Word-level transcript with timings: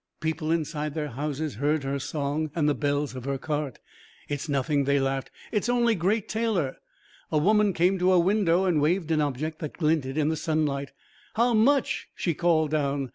People 0.19 0.49
inside 0.49 0.95
their 0.95 1.09
houses 1.09 1.57
heard 1.61 1.83
her 1.83 1.99
song 1.99 2.49
and 2.55 2.67
the 2.67 2.73
bells 2.73 3.15
of 3.15 3.25
her 3.25 3.37
cart. 3.37 3.77
"It's 4.27 4.49
nothing," 4.49 4.85
they 4.85 4.99
laughed, 4.99 5.29
"it's 5.51 5.69
only 5.69 5.93
Great 5.93 6.27
Taylor." 6.27 6.77
A 7.31 7.37
woman 7.37 7.71
came 7.71 7.99
to 7.99 8.11
a 8.13 8.19
window 8.19 8.65
and 8.65 8.81
waved 8.81 9.11
an 9.11 9.21
object 9.21 9.59
that 9.59 9.77
glinted 9.77 10.17
in 10.17 10.29
the 10.29 10.35
sunlight. 10.35 10.91
"How 11.35 11.53
much?" 11.53 12.07
she 12.15 12.33
called 12.33 12.71
down. 12.71 13.09